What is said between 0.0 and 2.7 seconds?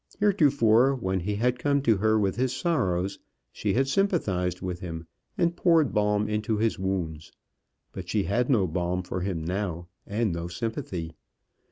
Heretofore, when he had come to her with his